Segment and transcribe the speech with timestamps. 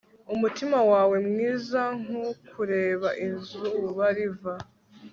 [0.33, 4.53] umutima wawe mwiza nkukureba izuba riva